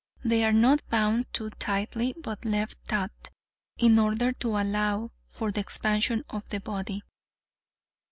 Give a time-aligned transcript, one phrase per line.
[0.25, 3.29] They are not bound too tightly, but left taut
[3.77, 7.03] in order to allow for the expansion of the body.